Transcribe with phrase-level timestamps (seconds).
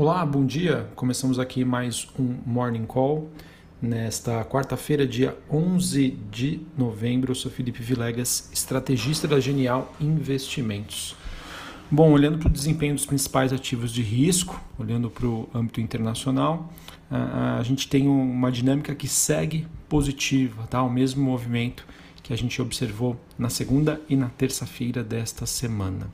[0.00, 0.88] Olá, bom dia.
[0.94, 3.28] Começamos aqui mais um Morning Call.
[3.82, 11.16] Nesta quarta-feira, dia 11 de novembro, eu sou Felipe Vilegas, estrategista da Genial Investimentos.
[11.90, 16.72] Bom, olhando para o desempenho dos principais ativos de risco, olhando para o âmbito internacional,
[17.10, 20.80] a gente tem uma dinâmica que segue positiva, tá?
[20.80, 21.84] o mesmo movimento
[22.22, 26.08] que a gente observou na segunda e na terça-feira desta semana.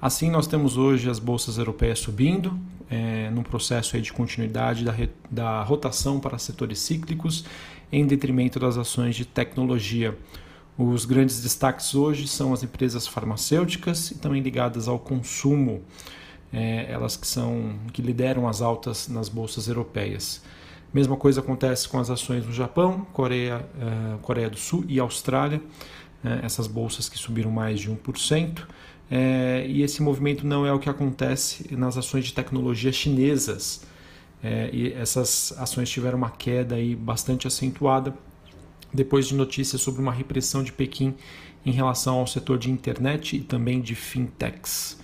[0.00, 2.58] Assim, nós temos hoje as bolsas europeias subindo,
[2.88, 4.94] é, num processo de continuidade da,
[5.30, 7.44] da rotação para setores cíclicos,
[7.92, 10.16] em detrimento das ações de tecnologia.
[10.78, 15.82] Os grandes destaques hoje são as empresas farmacêuticas e também ligadas ao consumo,
[16.50, 20.42] é, elas que são que lideram as altas nas bolsas europeias.
[20.94, 25.58] Mesma coisa acontece com as ações no Japão, Coreia, uh, Coreia do Sul e Austrália,
[25.58, 28.66] uh, essas bolsas que subiram mais de 1%.
[29.10, 33.84] É, e esse movimento não é o que acontece nas ações de tecnologia chinesas.
[34.42, 38.14] É, e essas ações tiveram uma queda aí bastante acentuada
[38.92, 41.14] depois de notícias sobre uma repressão de Pequim
[41.64, 44.98] em relação ao setor de internet e também de fintechs.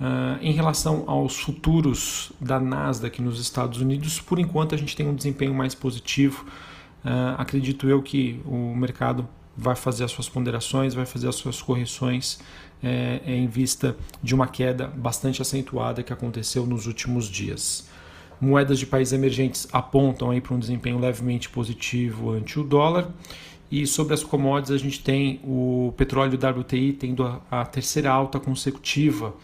[0.00, 5.08] Uh, em relação aos futuros da Nasdaq nos Estados Unidos, por enquanto a gente tem
[5.08, 6.46] um desempenho mais positivo.
[7.04, 11.60] Uh, acredito eu que o mercado vai fazer as suas ponderações, vai fazer as suas
[11.60, 12.38] correções
[12.80, 17.88] é, em vista de uma queda bastante acentuada que aconteceu nos últimos dias.
[18.40, 23.10] Moedas de países emergentes apontam aí para um desempenho levemente positivo ante o dólar.
[23.70, 29.34] E sobre as commodities, a gente tem o petróleo WTI tendo a, terceira alta consecutiva.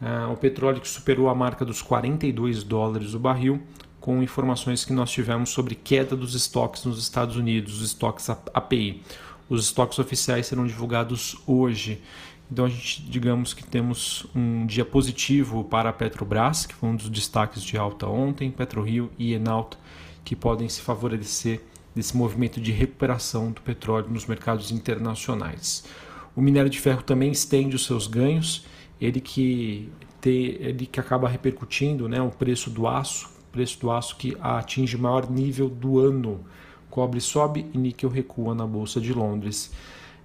[0.00, 3.60] Uh, o petróleo que superou a marca dos 42 dólares o barril,
[4.00, 9.02] com informações que nós tivemos sobre queda dos estoques nos Estados Unidos, os estoques API.
[9.48, 12.02] Os estoques oficiais serão divulgados hoje.
[12.50, 16.96] Então a gente, digamos que temos um dia positivo para a Petrobras, que foi um
[16.96, 19.78] dos destaques de alta ontem, PetroRio e Enalta,
[20.24, 21.62] que podem se favorecer
[21.94, 25.84] desse movimento de recuperação do petróleo nos mercados internacionais.
[26.36, 28.64] O minério de ferro também estende os seus ganhos,
[29.00, 34.16] ele que, te, ele que acaba repercutindo né, o preço do aço, preço do aço
[34.16, 36.44] que atinge o maior nível do ano
[36.90, 39.70] cobre sobe e níquel recua na Bolsa de Londres.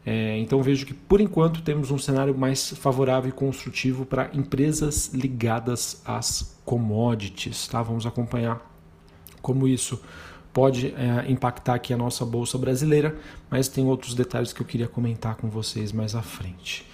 [0.05, 5.11] É, então vejo que por enquanto temos um cenário mais favorável e construtivo para empresas
[5.13, 7.67] ligadas às commodities.
[7.67, 7.81] Tá?
[7.81, 8.61] Vamos acompanhar
[9.41, 10.01] como isso
[10.53, 13.15] pode é, impactar aqui a nossa bolsa brasileira,
[13.49, 16.85] mas tem outros detalhes que eu queria comentar com vocês mais à frente.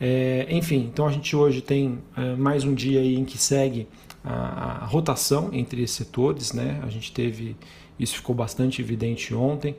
[0.00, 3.86] É, enfim, então a gente hoje tem é, mais um dia em que segue
[4.24, 6.80] a, a rotação entre setores, né?
[6.82, 7.56] A gente teve
[7.98, 9.76] isso ficou bastante evidente ontem,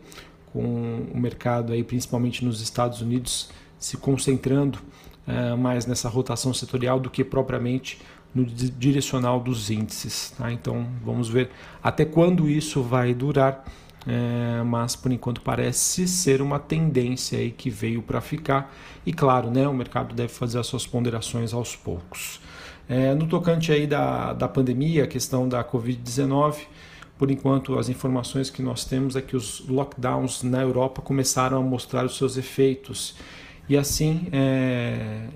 [0.51, 4.79] com o mercado aí, principalmente nos Estados Unidos, se concentrando
[5.27, 7.99] uh, mais nessa rotação setorial do que propriamente
[8.33, 10.33] no direcional dos índices.
[10.37, 10.51] Tá?
[10.51, 11.49] Então vamos ver
[11.81, 13.63] até quando isso vai durar,
[14.07, 18.73] é, mas por enquanto parece ser uma tendência aí que veio para ficar.
[19.05, 22.41] E claro, né, o mercado deve fazer as suas ponderações aos poucos.
[22.89, 26.55] É, no tocante aí da, da pandemia, a questão da Covid-19,
[27.23, 31.61] por enquanto, as informações que nós temos é que os lockdowns na Europa começaram a
[31.61, 33.15] mostrar os seus efeitos.
[33.69, 35.29] E assim, é,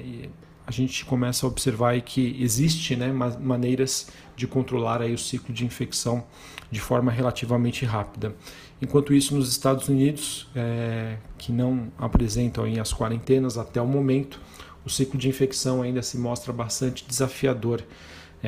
[0.66, 3.08] a gente começa a observar que existe né,
[3.40, 6.26] maneiras de controlar aí o ciclo de infecção
[6.70, 8.36] de forma relativamente rápida.
[8.82, 14.42] Enquanto isso, nos Estados Unidos, é, que não apresentam aí as quarentenas até o momento,
[14.86, 17.82] o ciclo de infecção ainda se mostra bastante desafiador.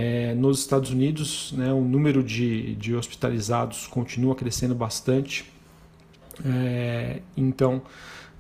[0.02, 5.52] É, nos Estados Unidos, né, o número de, de hospitalizados continua crescendo bastante.
[6.46, 7.82] É, então,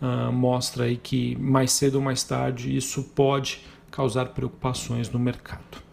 [0.01, 3.59] uh, mostra aí que mais cedo ou mais tarde isso pode
[3.91, 5.83] causar preocupações no mercado.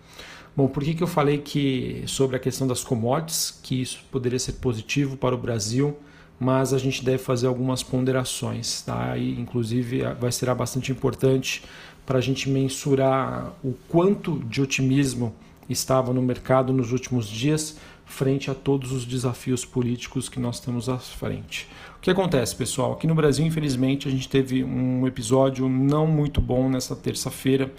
[0.56, 4.38] Bom, por que, que eu falei que sobre a questão das commodities, que isso poderia
[4.38, 5.98] ser positivo para o Brasil,
[6.38, 9.18] mas a gente deve fazer algumas ponderações, tá?
[9.18, 11.64] E, inclusive vai ser bastante importante
[12.06, 15.34] para a gente mensurar o quanto de otimismo
[15.68, 20.88] estava no mercado nos últimos dias frente a todos os desafios políticos que nós temos
[20.88, 21.68] à frente.
[21.98, 22.92] O que acontece, pessoal?
[22.92, 27.72] Aqui no Brasil, infelizmente, a gente teve um episódio não muito bom nessa terça-feira,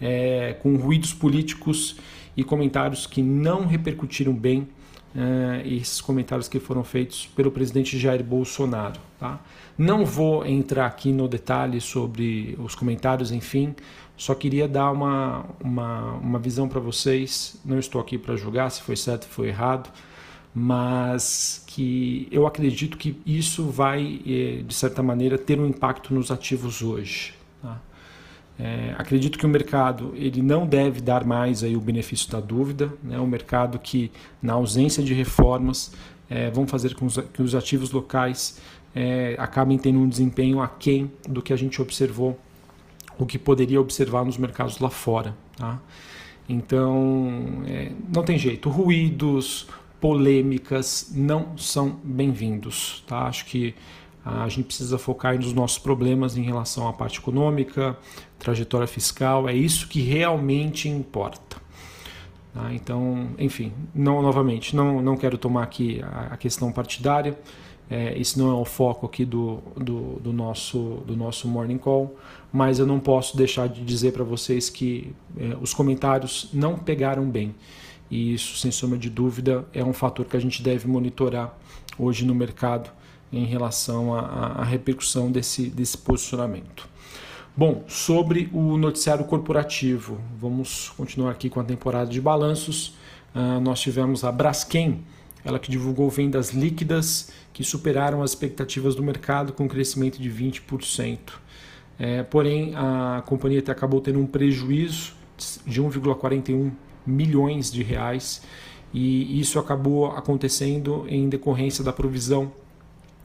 [0.00, 1.96] é, com ruídos políticos
[2.36, 4.68] e comentários que não repercutiram bem
[5.14, 9.00] uh, esses comentários que foram feitos pelo presidente Jair Bolsonaro.
[9.18, 9.40] Tá?
[9.76, 13.74] Não vou entrar aqui no detalhe sobre os comentários, enfim,
[14.18, 17.56] só queria dar uma, uma, uma visão para vocês.
[17.64, 19.88] Não estou aqui para julgar se foi certo ou foi errado,
[20.52, 26.32] mas que eu acredito que isso vai, eh, de certa maneira, ter um impacto nos
[26.32, 27.32] ativos hoje.
[27.62, 27.80] Tá?
[28.58, 32.92] É, acredito que o mercado ele não deve dar mais aí o benefício da dúvida,
[33.04, 33.20] né?
[33.20, 34.10] um mercado que,
[34.42, 35.92] na ausência de reformas,
[36.28, 38.60] é, vão fazer com que os ativos locais
[38.96, 42.36] é, acabem tendo um desempenho aquém do que a gente observou,
[43.18, 45.36] o que poderia observar nos mercados lá fora.
[45.56, 45.78] Tá?
[46.48, 48.70] Então, é, não tem jeito.
[48.70, 49.66] Ruídos,
[50.00, 53.02] polêmicas não são bem-vindos.
[53.06, 53.24] Tá?
[53.24, 53.74] Acho que
[54.24, 57.96] a gente precisa focar nos nossos problemas em relação à parte econômica,
[58.38, 61.56] trajetória fiscal, é isso que realmente importa.
[62.52, 62.72] Tá?
[62.74, 67.38] Então, enfim, não, novamente, não, não quero tomar aqui a, a questão partidária,
[67.90, 72.14] é, esse não é o foco aqui do, do, do, nosso, do nosso Morning Call,
[72.52, 77.28] mas eu não posso deixar de dizer para vocês que é, os comentários não pegaram
[77.28, 77.54] bem.
[78.10, 81.56] E isso, sem sombra de dúvida, é um fator que a gente deve monitorar
[81.98, 82.90] hoje no mercado
[83.32, 86.88] em relação à, repercussão desse, desse posicionamento.
[87.54, 92.94] Bom, sobre o noticiário corporativo, vamos continuar aqui com a temporada de balanços.
[93.34, 95.04] Uh, nós tivemos a Braskem,
[95.44, 100.30] ela que divulgou vendas líquidas que superaram as expectativas do mercado com um crescimento de
[100.30, 101.18] 20%.
[101.98, 105.14] É, porém, a companhia acabou tendo um prejuízo
[105.66, 106.70] de 1,41
[107.06, 108.42] milhões de reais
[108.92, 112.52] e isso acabou acontecendo em decorrência da provisão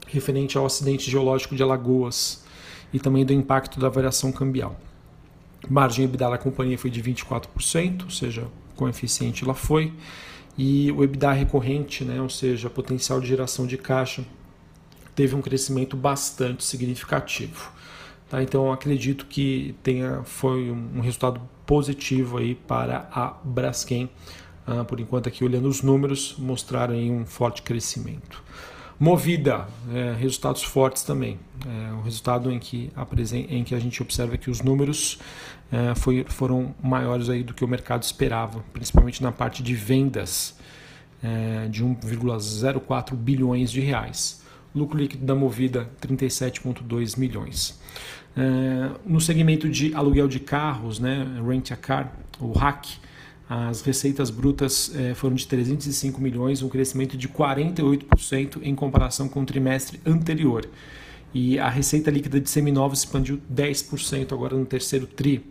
[0.06, 2.44] referente ao acidente geológico de Alagoas
[2.92, 4.78] e também do impacto da variação cambial.
[5.68, 8.46] Margem EBITDA da companhia foi de 24%, ou seja,
[8.76, 9.92] coeficiente lá foi,
[10.56, 14.24] e o EBITDA recorrente, né, ou seja, potencial de geração de caixa,
[15.14, 17.72] teve um crescimento bastante significativo.
[18.28, 18.42] Tá?
[18.42, 24.08] Então acredito que tenha, foi um resultado positivo aí para a Braskem.
[24.66, 28.42] Ah, por enquanto aqui olhando os números, mostraram um forte crescimento.
[28.98, 31.38] Movida, é, resultados fortes também.
[31.66, 32.92] É um resultado em que,
[33.48, 35.18] em que a gente observa que os números
[35.72, 40.56] é, foi, foram maiores aí do que o mercado esperava, principalmente na parte de vendas
[41.22, 44.42] é, de 1,04 bilhões de reais.
[44.74, 47.80] Lucro líquido da Movida, 37,2 milhões.
[48.36, 52.98] É, no segmento de aluguel de carros, né, Rent a Car, o RAC,
[53.48, 59.42] as receitas brutas eh, foram de 305 milhões, um crescimento de 48% em comparação com
[59.42, 60.66] o trimestre anterior.
[61.34, 65.44] E a receita líquida de seminovos expandiu 10% agora no terceiro TRI.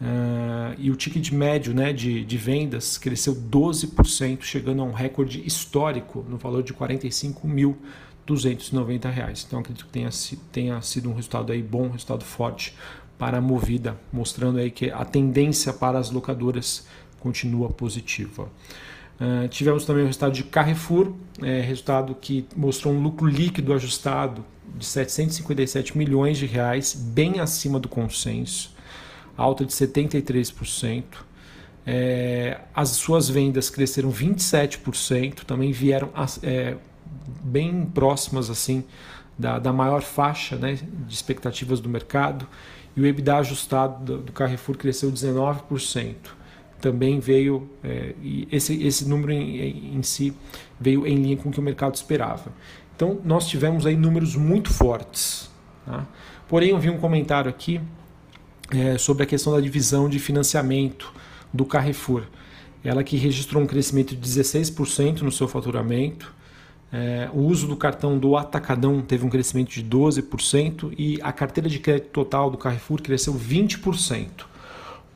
[0.00, 5.46] Uh, e o ticket médio né, de, de vendas cresceu 12%, chegando a um recorde
[5.46, 9.44] histórico no valor de R$ 45.290.
[9.46, 10.08] Então acredito que tenha,
[10.50, 12.74] tenha sido um resultado aí bom, um resultado forte
[13.18, 16.86] para a Movida, mostrando aí que a tendência para as locadoras
[17.20, 18.48] continua positiva.
[19.20, 21.12] Uh, tivemos também o resultado de Carrefour,
[21.42, 24.42] é, resultado que mostrou um lucro líquido ajustado
[24.76, 28.74] de 757 milhões de reais, bem acima do consenso,
[29.36, 31.04] alta de 73%.
[31.86, 36.10] É, as suas vendas cresceram 27%, também vieram
[36.42, 36.76] é,
[37.42, 38.84] bem próximas assim
[39.38, 42.46] da, da maior faixa né, de expectativas do mercado,
[42.96, 46.39] e o EBITDA ajustado do, Carrefour cresceu 19%
[46.80, 50.32] também veio, é, e esse, esse número em, em, si
[50.80, 52.52] veio em linha com o que o mercado esperava.
[52.96, 55.50] Então, nós tivemos aí números muito fortes.
[55.86, 56.06] Tá?
[56.48, 57.80] Porém, eu vi um comentário aqui
[58.70, 61.12] é, sobre a questão da divisão de financiamento
[61.52, 62.24] do Carrefour.
[62.82, 66.34] Ela que registrou um crescimento de 16% no seu faturamento.
[66.92, 71.68] É, o uso do cartão do Atacadão teve um crescimento de 12% e a carteira
[71.68, 74.50] de crédito total do Carrefour cresceu 20%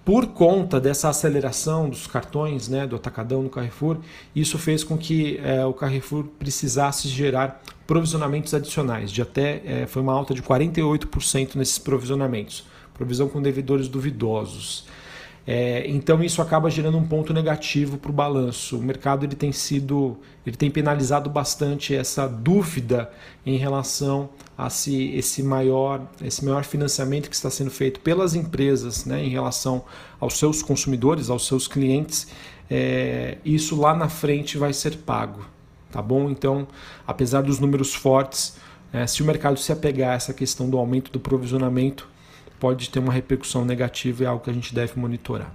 [0.04, 3.98] por conta dessa aceleração dos cartões né, do Atacadão no Carrefour,
[4.36, 10.02] isso fez com que é, o Carrefour precisasse gerar provisionamentos adicionais, de até é, foi
[10.02, 14.86] uma alta de 48% nesses provisionamentos, provisão com devedores duvidosos.
[15.46, 18.78] É, então isso acaba gerando um ponto negativo para o balanço.
[18.78, 23.10] O mercado ele tem sido, ele tem penalizado bastante essa dúvida
[23.44, 29.04] em relação a se esse maior, esse maior financiamento que está sendo feito pelas empresas,
[29.04, 29.84] né, em relação
[30.18, 32.28] aos seus consumidores, aos seus clientes.
[32.70, 35.44] É, isso lá na frente vai ser pago,
[35.92, 36.30] tá bom?
[36.30, 36.66] Então,
[37.06, 38.56] apesar dos números fortes,
[38.90, 42.13] é, se o mercado se apegar a essa questão do aumento do provisionamento
[42.64, 45.52] pode ter uma repercussão negativa e é algo que a gente deve monitorar.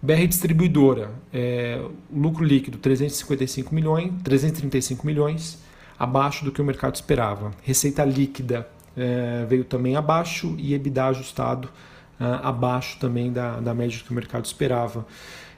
[0.00, 1.78] BR Distribuidora, é,
[2.10, 5.58] lucro líquido 355 milhões, 335 milhões,
[5.98, 7.50] abaixo do que o mercado esperava.
[7.62, 8.66] Receita líquida
[8.96, 11.68] é, veio também abaixo e EBITDA ajustado
[12.18, 15.06] é, abaixo também da, da média que o mercado esperava.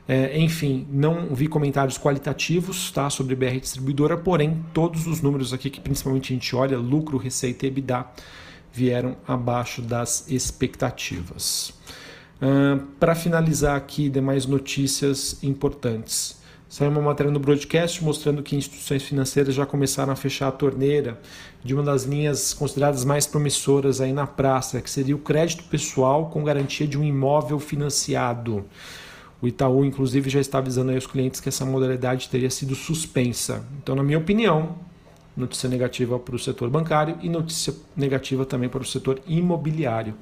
[0.08, 5.70] É, enfim, não vi comentários qualitativos tá, sobre BR Distribuidora, porém, todos os números aqui
[5.70, 8.04] que principalmente a gente olha, lucro, receita e EBITDA,
[8.72, 11.74] vieram abaixo das expectativas.
[12.40, 16.40] Uh, Para finalizar aqui, demais notícias importantes.
[16.68, 21.20] Saiu uma matéria no broadcast mostrando que instituições financeiras já começaram a fechar a torneira
[21.62, 26.30] de uma das linhas consideradas mais promissoras aí na praça, que seria o crédito pessoal
[26.30, 28.64] com garantia de um imóvel financiado.
[29.42, 33.62] O Itaú, inclusive, já está avisando aí os clientes que essa modalidade teria sido suspensa.
[33.82, 34.76] Então, na minha opinião,
[35.36, 40.14] notícia negativa para o setor bancário e notícia negativa também para o setor imobiliário.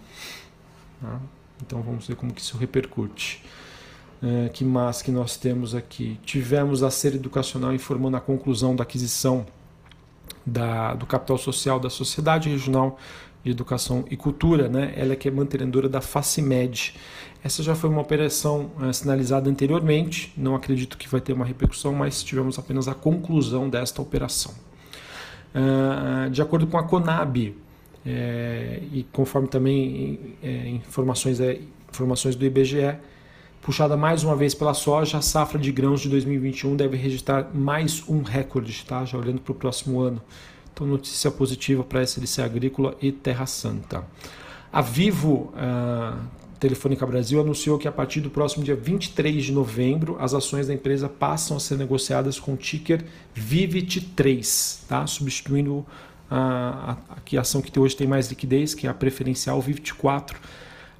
[1.00, 1.20] Tá?
[1.64, 3.42] Então, vamos ver como que isso repercute.
[4.22, 6.18] É, que mais que nós temos aqui?
[6.22, 9.46] Tivemos a Ser Educacional informando a conclusão da aquisição
[10.44, 12.98] da, do capital social da Sociedade Regional
[13.42, 14.92] de Educação e Cultura, né?
[14.96, 16.94] ela é que é mantenedora da FACIMED.
[17.42, 21.94] Essa já foi uma operação é, sinalizada anteriormente, não acredito que vai ter uma repercussão,
[21.94, 24.52] mas tivemos apenas a conclusão desta operação.
[25.54, 27.54] Uh, de acordo com a Conab,
[28.04, 32.96] é, e conforme também é, informações, é, informações do IBGE,
[33.60, 38.02] puxada mais uma vez pela soja, a safra de grãos de 2021 deve registrar mais
[38.08, 39.04] um recorde, tá?
[39.04, 40.20] já olhando para o próximo ano.
[40.72, 44.04] Então, notícia positiva para a SLC Agrícola e Terra Santa.
[44.72, 46.18] A Vivo uh,
[46.60, 50.74] Telefônica Brasil anunciou que a partir do próximo dia 23 de novembro, as ações da
[50.74, 53.02] empresa passam a ser negociadas com o ticker
[53.34, 55.06] VIVIT3, tá?
[55.06, 55.86] substituindo
[56.30, 60.34] a, a, a, ação que hoje tem mais liquidez, que é a preferencial VIVIT4,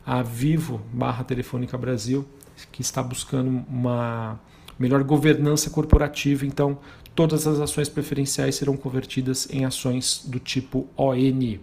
[0.07, 2.27] a Vivo barra Telefônica Brasil,
[2.73, 4.41] que está buscando uma
[4.79, 6.79] melhor governança corporativa, então
[7.15, 11.59] todas as ações preferenciais serão convertidas em ações do tipo ON.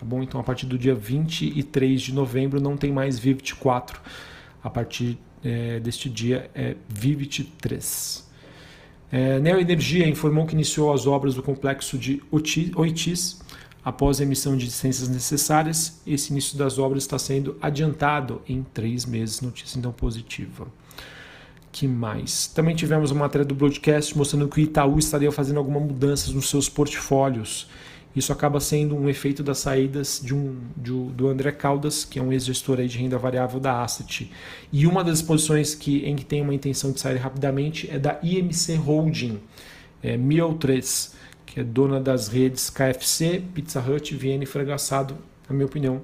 [0.00, 0.22] Tá bom?
[0.22, 4.00] Então, a partir do dia 23 de novembro não tem mais Vivit 4.
[4.64, 8.30] A partir é, deste dia é Vivit 3.
[9.12, 13.42] É, Neoenergia informou que iniciou as obras do complexo de Oitis
[13.84, 16.00] após a emissão de licenças necessárias.
[16.06, 19.42] Esse início das obras está sendo adiantado em três meses.
[19.42, 20.66] Notícia então positiva
[21.72, 22.46] que mais?
[22.48, 26.48] Também tivemos uma matéria do broadcast mostrando que o Itaú estaria fazendo algumas mudanças nos
[26.48, 27.68] seus portfólios.
[28.14, 32.22] Isso acaba sendo um efeito das saídas de um, de, do André Caldas, que é
[32.22, 34.30] um ex-gestor de renda variável da Asset.
[34.72, 38.18] E uma das posições que, em que tem uma intenção de sair rapidamente é da
[38.22, 39.40] IMC Holding,
[40.02, 41.14] é, 1003,
[41.46, 45.16] que é dona das redes KFC, Pizza Hut, Viena e Fragassado,
[45.48, 46.02] na minha opinião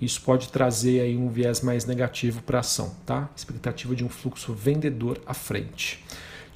[0.00, 3.28] isso pode trazer aí um viés mais negativo para a ação, tá?
[3.34, 6.04] Expectativa de um fluxo vendedor à frente.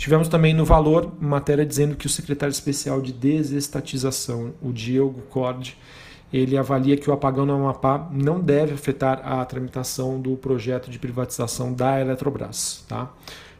[0.02, 5.78] Tivemos também no valor matéria dizendo que o secretário especial de desestatização, o Diego Cord,
[6.32, 10.98] ele avalia que o apagão no Amapá não deve afetar a tramitação do projeto de
[10.98, 13.12] privatização da Eletrobras, tá?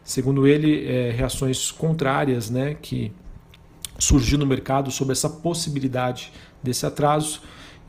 [0.03, 3.13] Segundo ele, é, reações contrárias, né, que
[3.97, 6.29] surgiu no mercado sobre essa possibilidade
[6.61, 7.39] desse atraso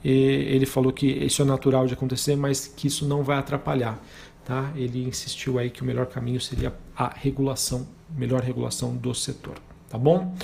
[0.04, 3.98] ele falou que isso é natural de acontecer, mas que isso não vai atrapalhar.
[4.44, 4.70] Tá?
[4.76, 9.54] Ele insistiu aí que o melhor caminho seria a regulação, melhor regulação do setor.
[9.88, 10.34] Tá bom?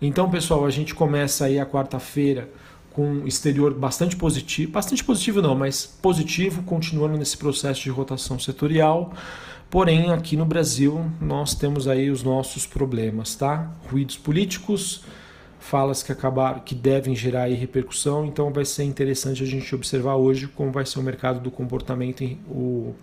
[0.00, 2.48] Então, pessoal, a gente começa aí a quarta-feira
[2.92, 9.12] com exterior bastante positivo, bastante positivo não, mas positivo, continuando nesse processo de rotação setorial.
[9.68, 13.72] Porém, aqui no Brasil, nós temos aí os nossos problemas, tá?
[13.90, 15.02] Ruídos políticos,
[15.58, 18.26] falas que acabaram, que devem gerar repercussão.
[18.26, 22.22] Então vai ser interessante a gente observar hoje como vai ser o mercado do comportamento,
[22.46, 22.94] o,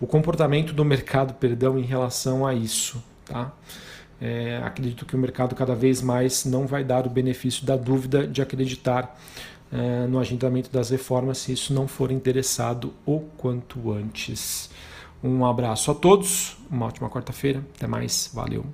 [0.00, 3.52] o comportamento do mercado, perdão, em relação a isso, tá?
[4.20, 8.26] É, acredito que o mercado cada vez mais não vai dar o benefício da dúvida
[8.26, 9.16] de acreditar
[9.70, 14.70] é, no agendamento das reformas se isso não for interessado o quanto antes.
[15.22, 18.64] Um abraço a todos, uma ótima quarta-feira, até mais, valeu.